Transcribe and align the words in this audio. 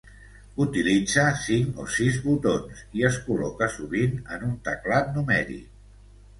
Utilitza 0.63 1.25
cinc 1.41 1.81
o 1.83 1.85
sis 1.97 2.17
botons 2.25 2.81
i 3.01 3.07
es 3.11 3.21
col·loca 3.29 3.71
sovint 3.77 4.19
en 4.39 4.51
un 4.51 4.59
teclat 4.73 5.17
numèric. 5.21 5.65